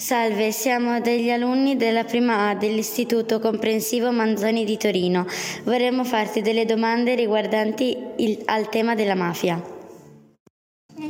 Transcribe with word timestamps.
Salve, 0.00 0.50
siamo 0.50 0.98
degli 1.00 1.28
alunni 1.28 1.76
della 1.76 2.04
prima 2.04 2.48
A 2.48 2.54
dell'Istituto 2.54 3.38
Comprensivo 3.38 4.10
Manzoni 4.10 4.64
di 4.64 4.78
Torino. 4.78 5.26
Vorremmo 5.64 6.04
farti 6.04 6.40
delle 6.40 6.64
domande 6.64 7.14
riguardanti 7.14 7.98
il, 8.16 8.40
al 8.46 8.70
tema 8.70 8.94
della 8.94 9.14
mafia. 9.14 9.62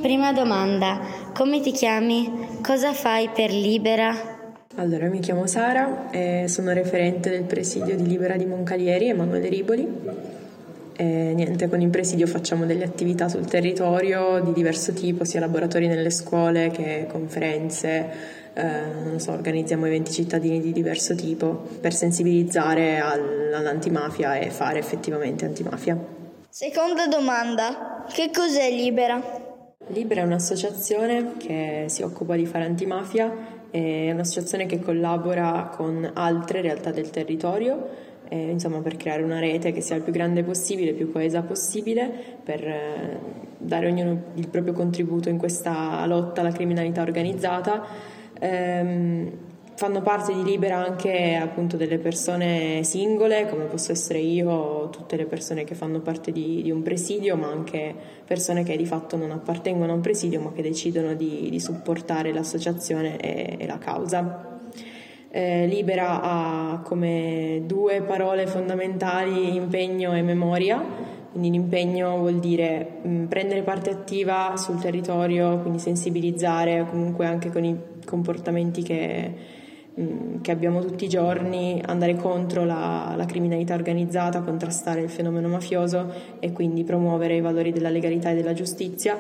Prima 0.03 0.33
domanda, 0.33 0.99
come 1.33 1.61
ti 1.61 1.71
chiami? 1.71 2.49
Cosa 2.61 2.93
fai 2.93 3.31
per 3.33 3.53
Libera? 3.53 4.59
Allora, 4.75 5.07
mi 5.07 5.21
chiamo 5.21 5.47
Sara 5.47 6.11
e 6.11 6.47
sono 6.49 6.73
referente 6.73 7.31
del 7.31 7.45
presidio 7.45 7.95
di 7.95 8.09
Libera 8.09 8.37
di 8.37 8.45
Moncalieri, 8.45 9.07
Emanuele 9.07 9.49
Riboli. 9.49 9.89
E 10.97 11.33
niente, 11.33 11.69
con 11.69 11.81
il 11.81 11.91
presidio 11.91 12.27
facciamo 12.27 12.67
delle 12.67 12.85
attività 12.85 13.29
sul 13.29 13.47
territorio 13.47 14.41
di 14.41 14.53
diverso 14.53 14.93
tipo, 14.93 15.25
sia 15.25 15.39
laboratori 15.39 15.87
nelle 15.87 16.11
scuole 16.11 16.71
che 16.73 17.07
conferenze, 17.09 18.40
eh, 18.55 19.19
so, 19.19 19.33
organizziamo 19.33 19.87
eventi 19.87 20.13
cittadini 20.13 20.61
di 20.61 20.73
diverso 20.73 21.15
tipo 21.15 21.69
per 21.81 21.95
sensibilizzare 21.95 22.99
all'antimafia 22.99 24.37
e 24.37 24.51
fare 24.51 24.79
effettivamente 24.79 25.45
antimafia. 25.45 25.99
Seconda 26.49 27.07
domanda, 27.07 28.05
che 28.13 28.31
cos'è 28.33 28.71
Libera? 28.71 29.21
Libera 29.89 30.23
è 30.23 30.25
un'associazione 30.25 31.37
che 31.37 31.85
si 31.89 32.03
occupa 32.03 32.37
di 32.37 32.47
fare 32.47 32.65
antimafia, 32.65 33.59
è 33.71 34.11
un'associazione 34.11 34.67
che 34.67 34.81
collabora 34.81 35.71
con 35.75 36.11
altre 36.15 36.61
realtà 36.61 36.91
del 36.91 37.11
territorio 37.11 38.09
eh, 38.33 38.51
insomma, 38.51 38.79
per 38.79 38.97
creare 38.97 39.23
una 39.23 39.41
rete 39.41 39.73
che 39.73 39.81
sia 39.81 39.97
il 39.97 40.03
più 40.03 40.13
grande 40.13 40.45
possibile, 40.45 40.91
il 40.91 40.97
più 40.97 41.11
coesa 41.11 41.43
possibile, 41.43 42.09
per 42.43 42.65
eh, 42.65 43.19
dare 43.59 43.89
ognuno 43.89 44.23
il 44.35 44.49
proprio 44.49 44.73
contributo 44.73 45.29
in 45.29 45.37
questa 45.37 46.07
lotta 46.07 46.41
alla 46.41 46.53
criminalità 46.53 47.03
organizzata 47.03 47.85
ehm, 48.41 49.31
fanno 49.81 50.03
parte 50.03 50.35
di 50.35 50.45
Libera 50.45 50.77
anche 50.77 51.37
appunto 51.37 51.79
delle 51.79 51.97
persone 51.97 52.83
singole, 52.85 53.49
come 53.49 53.65
posso 53.65 53.93
essere 53.93 54.19
io, 54.19 54.91
tutte 54.91 55.17
le 55.17 55.25
persone 55.25 55.65
che 55.65 55.75
fanno 55.75 56.01
parte 56.01 56.33
di, 56.33 56.61
di, 56.61 56.71
un 56.71 56.83
presidio, 56.83 57.35
ma 57.35 57.49
anche 57.49 57.95
persone 58.27 58.63
che 58.63 58.77
di 58.77 58.85
fatto 58.85 59.17
non 59.17 59.31
appartengono 59.31 59.93
a 59.93 59.95
un 59.95 60.03
presidio, 60.03 60.39
ma 60.39 60.53
che 60.53 60.61
decidono 60.61 61.15
di, 61.15 61.49
di 61.49 61.59
supportare 61.59 62.31
l'associazione 62.31 63.17
e, 63.17 63.57
e 63.59 63.67
la 63.67 63.79
causa. 63.79 64.59
Eh, 65.31 65.67
Libera 65.67 66.21
ha 66.21 66.81
come 66.85 67.63
due 67.65 68.03
parole 68.03 68.47
fondamentali 68.47 69.55
impegno 69.55 70.15
e 70.15 70.21
memoria, 70.21 70.85
quindi 71.31 71.53
l'impegno 71.53 72.19
vuol 72.19 72.39
dire 72.39 72.99
mh, 73.01 73.25
prendere 73.29 73.63
parte 73.63 73.89
attiva 73.89 74.59
sul 74.59 74.79
territorio, 74.79 75.61
quindi 75.61 75.79
sensibilizzare 75.79 76.85
comunque 76.91 77.25
anche 77.25 77.51
con 77.51 77.65
i 77.65 77.91
comportamenti 78.11 78.83
che, 78.83 79.33
mm, 79.99 80.41
che 80.41 80.51
abbiamo 80.51 80.85
tutti 80.85 81.05
i 81.05 81.09
giorni, 81.09 81.81
andare 81.87 82.17
contro 82.17 82.65
la, 82.65 83.15
la, 83.17 83.25
criminalità 83.25 83.75
organizzata, 83.75 84.41
contrastare 84.41 85.01
il 85.01 85.09
fenomeno 85.09 85.49
mafioso 85.49 86.13
e 86.41 86.53
quindi 86.53 86.85
promuovere 86.85 87.37
i 87.37 87.41
valori 87.41 87.73
della 87.73 87.89
legalità 87.89 88.31
e 88.31 88.35
della 88.35 88.53
giustizia 88.53 89.17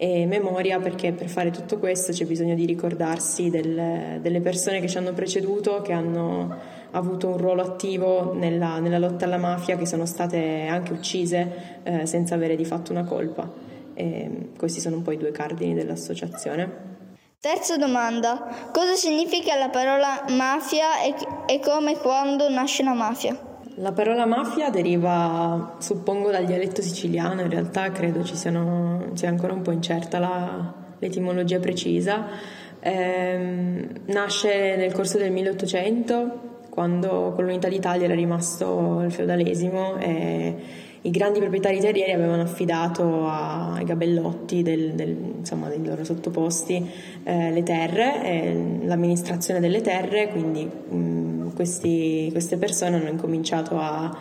e 0.00 0.26
memoria 0.26 0.78
perché 0.78 1.12
per 1.12 1.28
fare 1.28 1.50
tutto 1.50 1.78
questo 1.78 2.12
c'è 2.12 2.24
bisogno 2.24 2.54
di 2.54 2.64
ricordarsi 2.64 3.50
del, 3.50 4.20
delle 4.20 4.40
persone 4.40 4.80
che 4.80 4.86
ci 4.86 4.96
hanno 4.96 5.12
preceduto, 5.12 5.82
che 5.82 5.92
hanno 5.92 6.54
avuto 6.92 7.26
un 7.26 7.36
ruolo 7.36 7.62
attivo 7.62 8.32
nella, 8.32 8.78
nella 8.78 8.98
lotta 8.98 9.24
alla 9.24 9.38
mafia, 9.38 9.76
che 9.76 9.86
sono 9.86 10.06
state 10.06 10.66
anche 10.66 10.92
uccise 10.92 11.80
eh, 11.82 12.06
senza 12.06 12.36
avere 12.36 12.54
di 12.54 12.64
fatto 12.64 12.92
una 12.92 13.02
colpa. 13.02 13.50
E 13.94 14.50
questi 14.56 14.78
sono 14.78 14.96
un 14.96 15.02
po' 15.02 15.10
i 15.10 15.16
due 15.16 15.32
cardini 15.32 15.74
dell'associazione. 15.74 16.97
Terza 17.40 17.76
domanda. 17.76 18.68
Cosa 18.72 18.94
significa 18.94 19.54
la 19.54 19.68
parola 19.68 20.24
mafia 20.30 21.04
e, 21.04 21.14
e 21.46 21.60
come 21.60 21.92
e 21.92 21.98
quando 21.98 22.50
nasce 22.50 22.82
la 22.82 22.94
mafia? 22.94 23.38
La 23.76 23.92
parola 23.92 24.26
mafia 24.26 24.70
deriva, 24.70 25.76
suppongo, 25.78 26.32
dal 26.32 26.46
dialetto 26.46 26.82
siciliano, 26.82 27.42
in 27.42 27.48
realtà 27.48 27.92
credo 27.92 28.24
ci 28.24 28.34
siano, 28.34 29.10
sia 29.14 29.28
ancora 29.28 29.52
un 29.52 29.62
po' 29.62 29.70
incerta 29.70 30.18
la, 30.18 30.74
l'etimologia 30.98 31.60
precisa. 31.60 32.26
Eh, 32.80 33.88
nasce 34.06 34.74
nel 34.74 34.92
corso 34.92 35.16
del 35.18 35.30
1800, 35.30 36.40
quando 36.70 37.34
con 37.36 37.44
l'unità 37.44 37.68
d'Italia 37.68 38.06
era 38.06 38.16
rimasto 38.16 39.02
il 39.02 39.12
feudalesimo 39.12 39.96
e 39.98 40.56
i 41.08 41.10
grandi 41.10 41.38
proprietari 41.38 41.80
terrieri 41.80 42.12
avevano 42.12 42.42
affidato 42.42 43.26
ai 43.26 43.84
gabellotti 43.84 44.62
del, 44.62 44.92
del, 44.92 45.16
insomma, 45.38 45.68
dei 45.68 45.82
loro 45.82 46.04
sottoposti 46.04 46.86
eh, 47.24 47.50
le 47.50 47.62
terre, 47.62 48.24
eh, 48.24 48.80
l'amministrazione 48.82 49.58
delle 49.58 49.80
terre, 49.80 50.28
quindi 50.28 50.64
mh, 50.64 51.54
questi, 51.54 52.28
queste 52.30 52.58
persone 52.58 52.96
hanno 52.96 53.08
incominciato 53.08 53.78
a, 53.78 54.14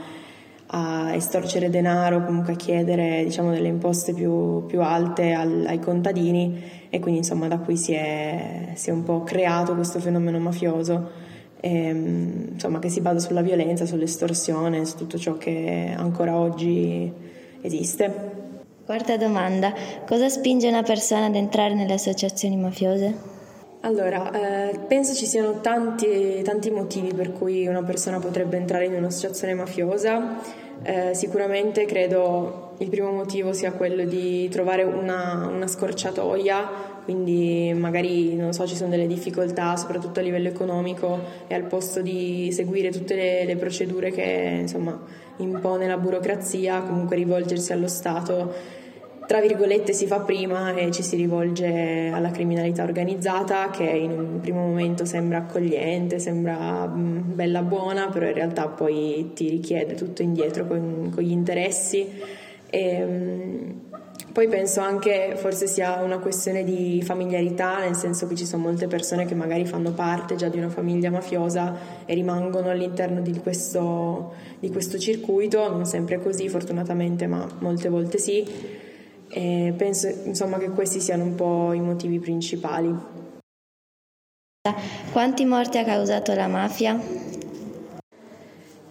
a 0.67 1.13
estorcere 1.13 1.69
denaro, 1.69 2.23
comunque 2.23 2.53
a 2.53 2.55
chiedere 2.55 3.21
diciamo, 3.25 3.51
delle 3.51 3.67
imposte 3.67 4.13
più, 4.13 4.65
più 4.65 4.81
alte 4.81 5.33
al, 5.33 5.65
ai 5.67 5.79
contadini 5.79 6.61
e 6.89 6.99
quindi 6.99 7.19
insomma 7.19 7.49
da 7.49 7.57
qui 7.57 7.75
si 7.75 7.91
è, 7.91 8.69
si 8.75 8.91
è 8.91 8.93
un 8.93 9.03
po' 9.03 9.23
creato 9.23 9.75
questo 9.75 9.99
fenomeno 9.99 10.39
mafioso 10.39 11.26
ehm, 11.59 12.49
insomma, 12.53 12.79
che 12.79 12.89
si 12.89 13.01
basa 13.01 13.19
sulla 13.19 13.41
violenza, 13.41 13.85
sull'estorsione, 13.85 14.85
su 14.85 14.95
tutto 14.97 15.17
ciò 15.17 15.37
che 15.37 15.93
ancora 15.95 16.37
oggi 16.37 17.11
esiste. 17.61 18.45
Quarta 18.85 19.17
domanda, 19.17 19.73
cosa 20.05 20.29
spinge 20.29 20.67
una 20.67 20.83
persona 20.83 21.25
ad 21.25 21.35
entrare 21.35 21.73
nelle 21.73 21.93
associazioni 21.93 22.55
mafiose? 22.55 23.35
Allora, 23.81 24.31
eh, 24.31 24.79
penso 24.79 25.13
ci 25.13 25.25
siano 25.25 25.61
tanti, 25.61 26.41
tanti, 26.43 26.71
motivi 26.71 27.13
per 27.13 27.31
cui 27.31 27.67
una 27.67 27.83
persona 27.83 28.19
potrebbe 28.19 28.57
entrare 28.57 28.85
in 28.85 28.93
un'associazione 28.93 29.53
mafiosa. 29.53 30.39
Eh, 30.83 31.13
sicuramente 31.13 31.85
credo 31.85 32.75
il 32.79 32.89
primo 32.89 33.11
motivo 33.11 33.53
sia 33.53 33.71
quello 33.71 34.03
di 34.03 34.47
trovare 34.49 34.83
una, 34.83 35.49
una 35.51 35.67
scorciatoia 35.67 36.96
quindi 37.07 37.73
magari 37.73 38.35
non 38.35 38.51
so, 38.51 38.67
ci 38.67 38.75
sono 38.75 38.89
delle 38.89 39.07
difficoltà 39.07 39.77
soprattutto 39.77 40.19
a 40.19 40.23
livello 40.23 40.49
economico 40.49 41.17
e 41.47 41.55
al 41.55 41.63
posto 41.63 42.01
di 42.01 42.49
seguire 42.51 42.91
tutte 42.91 43.15
le, 43.15 43.45
le 43.45 43.55
procedure 43.55 44.11
che 44.11 44.57
insomma, 44.59 44.99
impone 45.37 45.87
la 45.87 45.95
burocrazia, 45.95 46.81
comunque 46.81 47.15
rivolgersi 47.15 47.71
allo 47.71 47.87
Stato 47.87 48.53
tra 49.25 49.39
virgolette 49.39 49.93
si 49.93 50.05
fa 50.05 50.19
prima 50.19 50.73
e 50.73 50.91
ci 50.91 51.01
si 51.01 51.15
rivolge 51.15 52.09
alla 52.13 52.31
criminalità 52.31 52.83
organizzata 52.83 53.69
che 53.69 53.83
in 53.83 54.11
un 54.11 54.39
primo 54.41 54.65
momento 54.65 55.05
sembra 55.05 55.37
accogliente, 55.39 56.19
sembra 56.19 56.87
mm, 56.87 57.35
bella 57.35 57.61
buona, 57.61 58.09
però 58.09 58.25
in 58.25 58.33
realtà 58.33 58.67
poi 58.67 59.31
ti 59.33 59.49
richiede 59.49 59.95
tutto 59.95 60.21
indietro 60.21 60.65
con, 60.65 61.11
con 61.13 61.23
gli 61.23 61.31
interessi. 61.31 62.45
E, 62.69 63.05
mm, 63.05 63.69
poi 64.37 64.47
penso 64.49 64.81
anche 64.81 65.33
forse 65.35 65.65
sia 65.65 65.99
una 66.03 66.19
questione 66.19 66.63
di 66.63 67.01
familiarità, 67.03 67.79
nel 67.79 67.95
senso 67.95 68.27
che 68.27 68.35
ci 68.35 68.45
sono 68.45 68.61
molte 68.61 68.85
persone 68.85 69.25
che 69.25 69.33
magari 69.33 69.65
fanno 69.65 69.93
parte 69.93 70.35
già 70.35 70.47
di 70.47 70.59
una 70.59 70.69
famiglia 70.69 71.09
mafiosa 71.09 71.75
e 72.05 72.13
rimangono 72.13 72.69
all'interno 72.69 73.21
di 73.21 73.39
questo, 73.39 74.35
di 74.59 74.69
questo 74.69 74.99
circuito, 74.99 75.67
non 75.71 75.85
sempre 75.85 76.19
così 76.19 76.49
fortunatamente, 76.49 77.25
ma 77.25 77.47
molte 77.61 77.89
volte 77.89 78.19
sì. 78.19 78.45
E 79.29 79.73
penso 79.75 80.07
insomma 80.07 80.59
che 80.59 80.69
questi 80.69 80.99
siano 80.99 81.23
un 81.23 81.33
po' 81.33 81.73
i 81.73 81.81
motivi 81.81 82.19
principali. 82.19 82.95
Quanti 85.11 85.45
morti 85.45 85.79
ha 85.79 85.83
causato 85.83 86.35
la 86.35 86.47
mafia? 86.47 87.26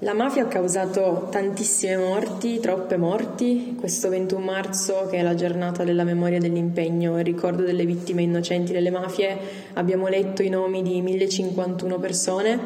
La 0.06 0.14
mafia 0.14 0.44
ha 0.44 0.46
causato 0.46 1.26
tantissime 1.32 1.96
morti, 1.96 2.60
troppe 2.60 2.96
morti. 2.96 3.74
Questo 3.76 4.08
21 4.08 4.40
marzo, 4.40 5.08
che 5.10 5.16
è 5.16 5.22
la 5.22 5.34
giornata 5.34 5.82
della 5.82 6.04
memoria 6.04 6.38
dell'impegno 6.38 7.18
e 7.18 7.24
ricordo 7.24 7.64
delle 7.64 7.84
vittime 7.84 8.22
innocenti 8.22 8.72
delle 8.72 8.92
mafie, 8.92 9.36
abbiamo 9.72 10.06
letto 10.06 10.44
i 10.44 10.48
nomi 10.48 10.82
di 10.82 11.02
1051 11.02 11.98
persone, 11.98 12.60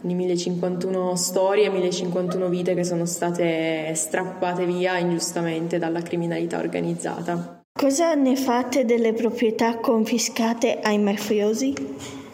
di 0.00 0.14
1051 0.14 1.16
storie, 1.16 1.68
1051 1.68 2.48
vite 2.48 2.74
che 2.74 2.84
sono 2.84 3.04
state 3.04 3.92
strappate 3.94 4.64
via 4.64 4.96
ingiustamente 4.96 5.76
dalla 5.76 6.00
criminalità 6.00 6.58
organizzata. 6.58 7.60
Cosa 7.78 8.14
ne 8.14 8.36
fate 8.36 8.86
delle 8.86 9.12
proprietà 9.12 9.76
confiscate 9.80 10.80
ai 10.80 10.98
mafiosi? 10.98 12.24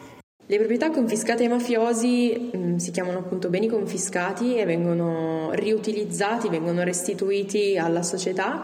Le 0.52 0.58
proprietà 0.58 0.90
confiscate 0.90 1.44
ai 1.44 1.48
mafiosi 1.48 2.50
mh, 2.52 2.58
mm, 2.58 2.76
si 2.76 2.90
chiamano 2.90 3.20
appunto 3.20 3.48
beni 3.48 3.68
confiscati 3.68 4.58
e 4.58 4.66
vengono 4.66 5.48
riutilizzati, 5.52 6.50
vengono 6.50 6.82
restituiti 6.82 7.78
alla 7.78 8.02
società, 8.02 8.62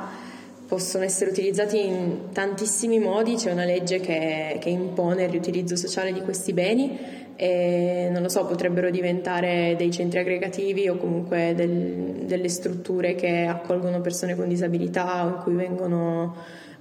possono 0.67 1.05
essere 1.05 1.31
utilizzati 1.31 1.83
in 1.83 2.31
tantissimi 2.31 2.99
modi, 2.99 3.37
c'è 3.37 3.53
una 3.53 3.65
legge 3.65 4.01
che, 4.01 4.59
che 4.61 4.69
impone 4.69 5.23
il 5.25 5.31
riutilizzo 5.31 5.77
sociale 5.77 6.13
di 6.13 6.21
questi 6.21 6.53
beni 6.53 6.99
e 7.37 8.11
non 8.13 8.21
lo 8.21 8.29
so, 8.29 8.45
potrebbero 8.45 8.91
diventare 8.91 9.75
dei 9.79 9.91
centri 9.91 10.19
aggregativi 10.19 10.91
o 10.91 10.99
comunque 10.99 11.55
del, 11.57 12.25
delle 12.27 12.51
strutture 12.51 13.15
che 13.15 13.47
accolgono 13.47 14.03
persone 14.03 14.37
con 14.37 14.47
disabilità 14.47 15.25
o 15.25 15.29
in 15.29 15.37
cui 15.43 15.55
vengono 15.55 16.37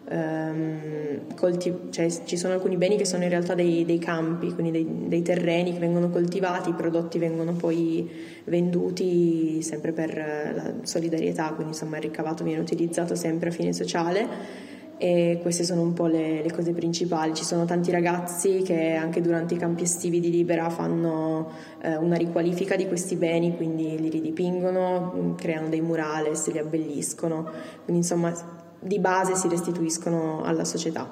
ehm, 0.10 1.36
colti- 1.36 1.74
cioè 1.90 2.08
ci 2.26 2.38
sono 2.38 2.54
alcuni 2.54 2.78
beni 2.78 2.98
che 2.98 3.06
sono 3.06 3.24
in 3.24 3.30
realtà 3.30 3.54
dei, 3.54 3.86
dei 3.86 4.00
campi, 4.00 4.54
quindi 4.54 4.72
dei, 4.72 5.08
dei, 5.08 5.22
terreni 5.22 5.74
che 5.74 5.80
vengono 5.80 6.10
coltivati, 6.10 6.70
i 6.70 6.74
prodotti 6.74 7.20
vengono 7.20 7.54
poi 7.54 8.10
venduti 8.46 9.62
sempre 9.62 9.92
per 9.92 10.16
la 10.56 10.74
solidarietà, 10.84 11.48
quindi 11.54 11.74
insomma 11.74 11.98
il 11.98 12.04
ricavato 12.04 12.44
viene 12.44 12.62
utilizzato 12.62 13.16
sempre 13.16 13.50
a 13.50 13.52
fine 13.52 13.74
sociale 13.74 14.76
e 15.00 15.38
queste 15.44 15.64
sono 15.64 15.82
un 15.82 15.94
po' 15.94 16.08
le, 16.08 16.42
le, 16.42 16.52
cose 16.52 16.74
principali. 16.74 17.34
Ci 17.36 17.44
sono 17.44 17.66
tanti 17.66 17.92
ragazzi 17.92 18.64
che 18.64 18.94
anche 18.94 19.22
durante 19.22 19.54
i 19.54 19.58
campi 19.58 19.84
estivi 19.84 20.20
di 20.20 20.32
Libera 20.32 20.70
fanno 20.70 21.52
eh, 21.82 21.96
una 21.98 22.16
riqualifica 22.16 22.76
di 22.76 22.88
questi 22.88 23.16
beni, 23.16 23.56
quindi 23.56 24.00
li 24.00 24.10
ridipingono, 24.10 25.36
creano 25.38 25.70
dei 25.70 25.82
murales, 25.82 26.52
li 26.52 26.58
abbelliscono, 26.58 27.44
quindi 27.84 28.02
insomma 28.02 28.66
di 28.88 29.00
base 29.00 29.36
si 29.36 29.48
restituiscono 29.48 30.42
alla 30.44 30.64
società. 30.64 31.08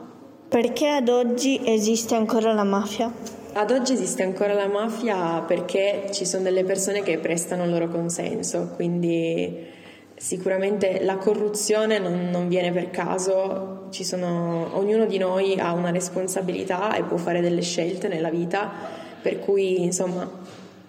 Perché 0.47 0.87
ad 0.87 1.09
oggi 1.09 1.61
esiste 1.63 2.15
ancora 2.15 2.53
la 2.53 2.63
mafia? 2.63 3.11
Ad 3.53 3.71
oggi 3.71 3.93
esiste 3.93 4.23
ancora 4.23 4.53
la 4.53 4.67
mafia 4.67 5.41
perché 5.41 6.07
ci 6.11 6.25
sono 6.25 6.43
delle 6.43 6.63
persone 6.63 7.03
che 7.03 7.17
prestano 7.19 7.63
il 7.63 7.71
loro 7.71 7.87
consenso, 7.87 8.71
quindi 8.75 9.73
sicuramente 10.15 11.03
la 11.03 11.17
corruzione 11.17 11.99
non, 11.99 12.29
non 12.31 12.47
viene 12.47 12.71
per 12.71 12.89
caso, 12.89 13.87
sono, 13.91 14.77
ognuno 14.77 15.05
di 15.05 15.17
noi 15.17 15.57
ha 15.59 15.73
una 15.73 15.91
responsabilità 15.91 16.95
e 16.95 17.03
può 17.03 17.17
fare 17.17 17.41
delle 17.41 17.61
scelte 17.61 18.07
nella 18.07 18.29
vita, 18.29 18.71
per 19.21 19.39
cui 19.39 19.81
insomma 19.83 20.29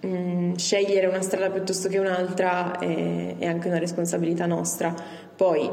mh, 0.00 0.08
mm, 0.08 0.54
scegliere 0.54 1.06
una 1.06 1.22
strada 1.22 1.50
piuttosto 1.50 1.88
che 1.88 1.98
un'altra 1.98 2.78
è, 2.78 3.36
è 3.38 3.46
anche 3.46 3.68
una 3.68 3.78
responsabilità 3.78 4.46
nostra. 4.46 4.94
Poi 5.36 5.70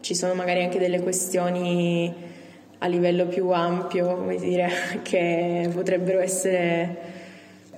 ci 0.00 0.14
sono 0.14 0.34
magari 0.34 0.62
anche 0.62 0.78
delle 0.78 1.00
questioni 1.00 2.12
a 2.78 2.86
livello 2.86 3.26
più 3.26 3.50
ampio, 3.50 4.14
come 4.16 4.36
dire, 4.36 4.70
che 5.02 5.68
potrebbero 5.72 6.20
essere 6.20 7.18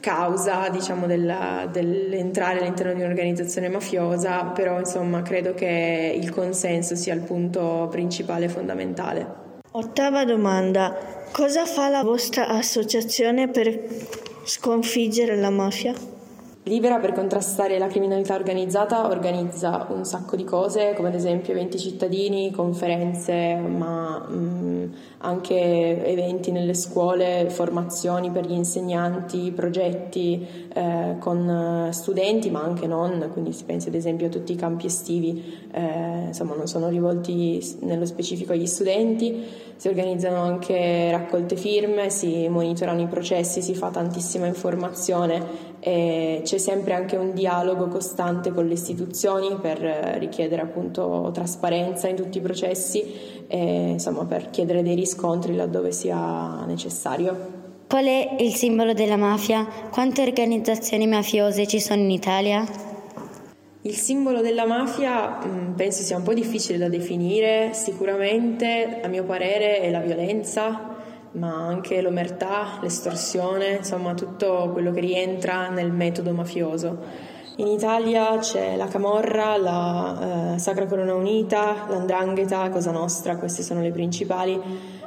causa 0.01 0.69
diciamo, 0.69 1.07
della, 1.07 1.69
dell'entrare 1.71 2.59
all'interno 2.59 2.93
di 2.93 3.03
un'organizzazione 3.03 3.69
mafiosa, 3.69 4.45
però 4.47 4.79
insomma 4.79 5.23
credo 5.23 5.55
che 5.55 6.19
il 6.21 6.31
consenso 6.31 6.97
sia 6.97 7.15
il 7.15 7.21
punto 7.21 7.89
principale 7.91 8.47
e 8.47 8.49
fondamentale. 8.49 9.41
Ottava 9.71 10.25
domanda, 10.25 10.97
cosa 11.33 11.65
fa 11.65 11.89
la 11.89 12.03
vostra 12.03 12.49
associazione 12.49 13.49
per 13.49 13.81
sconfiggere 14.45 15.37
la 15.37 15.51
mafia? 15.51 15.95
Libera 16.67 17.01
per 17.01 17.13
contrastare 17.13 17.77
la 17.77 17.89
criminalità 17.89 18.37
organizzata 18.37 19.09
organizza 19.09 19.89
un 19.91 20.05
sacco 20.05 20.37
di 20.37 20.45
cose, 20.45 20.93
come 20.95 21.09
ad 21.09 21.15
esempio 21.17 21.53
eventi 21.53 21.77
cittadini, 21.77 22.53
conferenze, 22.53 23.57
ma 23.57 24.21
mh, 24.21 24.95
anche 25.19 26.07
eventi 26.07 26.53
nelle 26.53 26.75
scuole, 26.75 27.51
formazioni 27.51 28.31
per 28.31 28.47
gli 28.47 28.53
insegnanti, 28.53 29.51
progetti 29.51 30.47
eh, 30.73 31.17
con 31.19 31.89
studenti, 31.91 32.49
ma 32.49 32.63
anche 32.63 32.87
non, 32.87 33.29
quindi 33.33 33.53
si 33.53 33.65
pensi 33.65 33.89
ad 33.89 33.97
esempio 33.97 34.29
a 34.29 34.31
tutti 34.31 34.53
i 34.53 34.57
campi 34.57 34.87
estivi, 34.87 35.67
eh, 35.73 36.27
insomma 36.29 36.55
non 36.55 36.69
sono 36.69 36.89
rivolti 36.89 37.77
nello 37.81 38.07
specifico 38.07 38.53
agli 38.53 38.67
studenti, 38.67 39.45
si 39.83 39.89
organizzano 39.89 40.41
anche 40.41 41.11
raccolte 41.11 41.57
firme, 41.57 42.09
si 42.09 42.47
monitorano 42.47 43.01
i 43.01 43.09
processi, 43.09 43.61
si 43.61 43.75
fa 43.75 43.89
tantissima 43.89 44.47
informazione 44.47 45.45
e 45.81 46.41
c'è 46.45 46.59
sempre 46.59 46.95
anche 46.95 47.17
un 47.17 47.35
dialogo 47.35 47.89
costante 47.89 48.53
con 48.53 48.69
le 48.69 48.75
istituzioni 48.75 49.57
per 49.61 49.79
richiedere 50.21 50.63
appunto 50.63 51.33
trasparenza 51.35 52.07
in 52.07 52.15
tutti 52.15 52.39
i 52.39 52.41
processi 52.41 53.03
e 53.49 53.89
insomma 53.89 54.25
per 54.25 54.51
chiedere 54.51 54.85
dei 54.85 54.95
riscontri 54.95 55.57
laddove 55.57 55.91
sia 55.91 56.65
necessario. 56.65 57.37
Qual 57.89 58.05
è 58.05 58.37
il 58.39 58.55
simbolo 58.55 58.93
della 58.93 59.17
mafia? 59.17 59.67
Quante 59.91 60.23
organizzazioni 60.23 61.09
mafiose 61.09 61.67
ci 61.67 61.81
sono 61.81 62.03
in 62.03 62.11
Italia? 62.13 62.82
Il 63.85 63.97
simbolo 63.97 64.43
della 64.43 64.65
mafia 64.65 65.41
mm, 65.45 65.73
penso 65.73 66.03
sia 66.05 66.17
un 66.17 66.23
po' 66.23 66.35
difficile 66.35 66.79
da 66.79 66.89
definire, 66.89 67.71
sicuramente 67.75 69.01
a 69.03 69.09
mio 69.09 69.25
parere 69.25 69.81
è 69.81 69.91
la 69.91 69.99
violenza, 69.99 70.95
ma 71.33 71.67
anche 71.67 72.01
l'omertà, 72.01 72.79
l'estorsione, 72.81 73.79
insomma 73.79 74.15
tutto 74.15 74.71
quello 74.73 74.93
che 74.93 75.01
rientra 75.01 75.69
nel 75.69 75.91
metodo 75.91 76.33
mafioso. 76.33 76.97
In 77.57 77.67
Italia 77.67 78.39
c'è 78.39 78.77
la 78.77 78.87
Camorra, 78.87 79.57
la 79.57 80.55
eh, 80.55 80.59
Sacra 80.61 80.87
Corona 80.87 81.15
Unita, 81.15 81.87
l'Andrangheta, 81.89 82.71
Cosa 82.71 82.93
Nostra, 82.93 83.37
queste 83.37 83.65
sono 83.65 83.81
le 83.81 83.91
principali, 83.91 84.61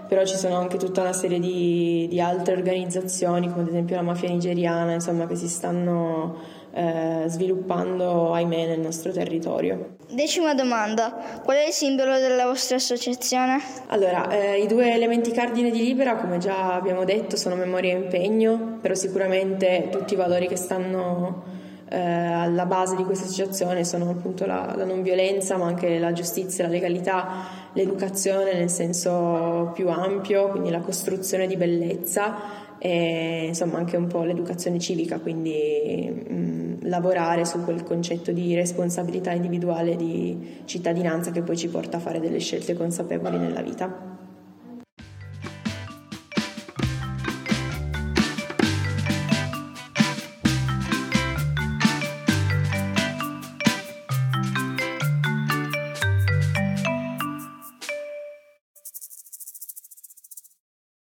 però 0.06 0.25
ci 0.25 0.36
sono 0.36 0.57
anche 0.57 0.78
tutta 0.78 1.00
una 1.00 1.13
serie 1.13 1.39
di, 1.39 2.07
di 2.10 2.19
altre 2.19 2.56
organizzazioni, 2.56 3.50
come 3.50 3.62
ad 3.62 3.69
esempio 3.69 3.95
la 3.95 4.01
mafia 4.01 4.28
nigeriana, 4.28 4.92
insomma, 4.92 5.28
che 5.28 5.36
si 5.36 5.48
stanno 5.48 6.55
eh, 6.75 7.24
sviluppando, 7.27 8.33
ahimè, 8.33 8.68
nel 8.68 8.80
nostro 8.81 9.13
territorio. 9.13 9.95
Decima 10.12 10.54
domanda, 10.54 11.39
qual 11.44 11.57
è 11.57 11.68
il 11.68 11.72
simbolo 11.72 12.19
della 12.19 12.45
vostra 12.45 12.75
associazione? 12.75 13.62
Allora, 13.88 14.30
eh, 14.30 14.62
i 14.62 14.68
due 14.68 14.94
elementi 14.94 15.31
cardine 15.31 15.72
di 15.72 15.81
Libera, 15.81 16.18
come 16.18 16.38
già 16.38 16.74
abbiamo 16.74 17.06
detto, 17.06 17.38
sono 17.38 17.56
memoria 17.56 17.94
e 17.94 17.98
impegno, 17.98 18.77
però 18.81 18.94
sicuramente 18.94 19.88
tutti 19.89 20.16
i 20.16 20.18
valori 20.18 20.48
che 20.48 20.57
stanno 20.57 21.44
eh, 21.88 21.98
alla 21.98 22.66
base 22.66 22.98
di 22.98 23.04
questa 23.04 23.25
associazione 23.25 23.86
sono 23.86 24.10
appunto 24.10 24.45
la, 24.45 24.74
la, 24.75 24.83
non 24.83 25.01
violenza, 25.01 25.56
ma 25.56 25.68
anche 25.68 25.98
la 25.98 26.12
giustizia, 26.12 26.66
la 26.66 26.71
legalità, 26.71 27.28
l'educazione 27.71 28.54
nel 28.54 28.69
senso 28.69 29.71
più 29.73 29.88
ampio, 29.88 30.50
quindi 30.50 30.71
la 30.71 30.80
costruzione 30.80 31.47
di 31.47 31.56
bellezza 31.56 32.64
e 32.78 33.46
insomma 33.48 33.78
anche 33.78 33.98
un 33.98 34.08
po' 34.08 34.24
l'educazione 34.24 34.80
civica, 34.80 35.20
quindi 35.20 36.10
mh, 36.10 36.88
lavorare 36.88 37.46
su 37.46 37.64
quel 37.64 37.84
concetto 37.84 38.32
di 38.32 38.54
responsabilità 38.56 39.32
individuale, 39.32 39.96
di 39.96 40.62
cittadinanza 40.66 41.32
che 41.32 41.42
poi 41.42 41.58
ci 41.58 41.68
porta 41.68 41.98
a 41.98 42.00
fare 42.00 42.20
delle 42.20 42.40
scelte 42.40 42.74
consapevoli 42.76 43.38
nella 43.38 43.62
vita. 43.62 44.15